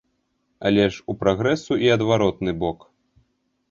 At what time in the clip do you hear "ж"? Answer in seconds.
0.95-1.03